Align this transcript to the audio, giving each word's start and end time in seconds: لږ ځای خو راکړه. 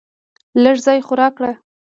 لږ 0.63 0.77
ځای 0.85 0.99
خو 1.05 1.13
راکړه. 1.21 1.51